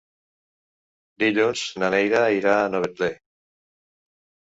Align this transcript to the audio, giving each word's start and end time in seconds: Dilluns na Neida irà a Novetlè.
Dilluns 1.25 1.67
na 1.83 1.91
Neida 1.97 2.25
irà 2.41 2.57
a 2.57 2.67
Novetlè. 2.75 3.15